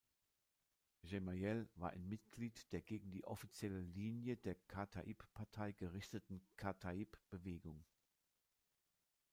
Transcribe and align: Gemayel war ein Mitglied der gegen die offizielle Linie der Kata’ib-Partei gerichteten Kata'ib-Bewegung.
Gemayel 1.03 1.69
war 1.75 1.91
ein 1.91 2.07
Mitglied 2.09 2.71
der 2.73 2.81
gegen 2.81 3.11
die 3.11 3.23
offizielle 3.23 3.81
Linie 3.81 4.35
der 4.35 4.55
Kata’ib-Partei 4.67 5.73
gerichteten 5.73 6.41
Kata'ib-Bewegung. 6.57 7.85